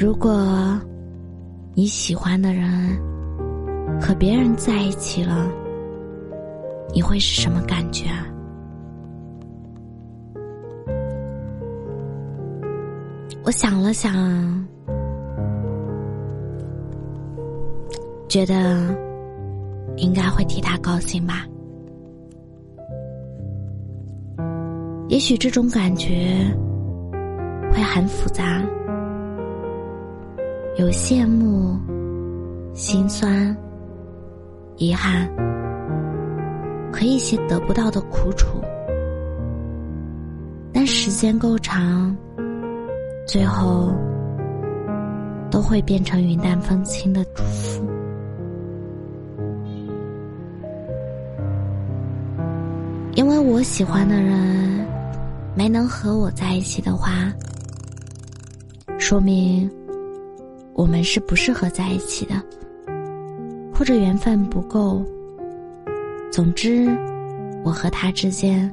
[0.00, 0.80] 如果
[1.74, 2.70] 你喜欢的人
[4.00, 5.50] 和别人在一起了，
[6.94, 8.24] 你会是什么感觉啊？
[13.42, 14.14] 我想了想，
[18.28, 18.96] 觉得
[19.96, 21.44] 应该会替他高兴吧。
[25.08, 26.46] 也许这种感觉
[27.72, 28.62] 会很复杂。
[30.78, 31.76] 有羡慕、
[32.72, 33.54] 心酸、
[34.76, 35.28] 遗憾，
[36.92, 38.60] 和一些得不到的苦楚，
[40.72, 42.16] 但时间够长，
[43.26, 43.92] 最后
[45.50, 47.84] 都会变成云淡风轻的祝福。
[53.16, 54.86] 因为我喜欢的人
[55.56, 57.32] 没能和我在一起的话，
[58.96, 59.68] 说明。
[60.78, 62.34] 我们是不适合在一起的，
[63.74, 65.02] 或者缘分不够。
[66.30, 66.86] 总之，
[67.64, 68.72] 我和他之间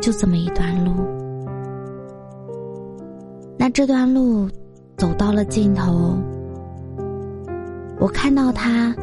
[0.00, 0.92] 就这么一段路。
[3.58, 4.48] 那这段路
[4.96, 6.16] 走到了尽头，
[7.98, 8.96] 我看到他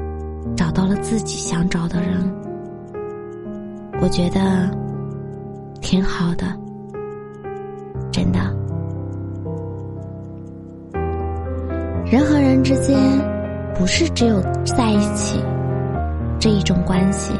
[0.57, 2.17] 找到了自己想找的人，
[4.01, 4.71] 我觉得
[5.81, 6.47] 挺好的，
[12.65, 12.97] 之间，
[13.75, 15.39] 不是只有在一起
[16.39, 17.31] 这一种关系。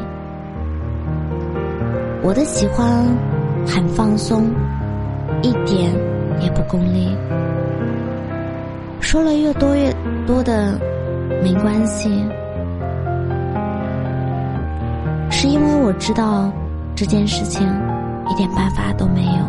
[2.22, 3.04] 我的喜欢
[3.66, 4.48] 很放松，
[5.42, 5.92] 一点
[6.40, 7.08] 也不功利。
[9.00, 9.92] 说了越多越
[10.28, 10.78] 多的
[11.42, 12.08] 没关系，
[15.28, 16.52] 是因为我知道
[16.94, 17.66] 这件事情
[18.30, 19.44] 一点办法都没有。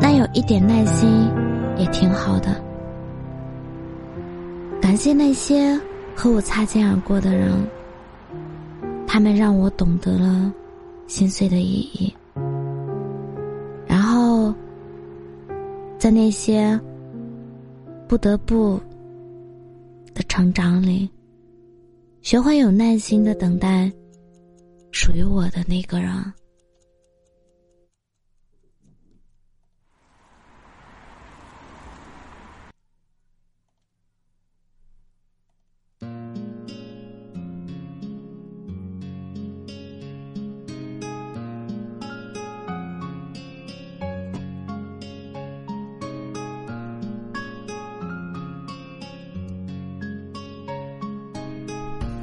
[0.00, 1.30] 那有一点耐心。
[1.78, 2.54] 也挺好的，
[4.82, 5.80] 感谢那些
[6.14, 7.56] 和我擦肩而过的人，
[9.06, 10.52] 他们让我懂得了
[11.06, 12.12] 心碎的意义。
[13.86, 14.52] 然后，
[15.98, 16.78] 在那些
[18.08, 18.78] 不得不
[20.12, 21.08] 的成长里，
[22.20, 23.90] 学会有耐心的等待
[24.90, 26.12] 属于我的那个人。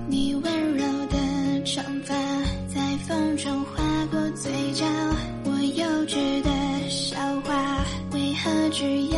[0.09, 2.16] 你温柔的长发
[2.68, 4.84] 在风中划过嘴角，
[5.46, 6.50] 我幼稚的
[6.90, 9.09] 笑话，为何只有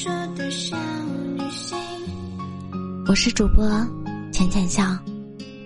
[0.00, 0.74] 说的小
[1.36, 1.76] 女心
[3.06, 3.62] 我是主播
[4.32, 4.82] 浅浅笑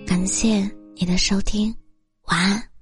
[0.04, 1.72] 感谢你的收听
[2.24, 2.73] 晚安。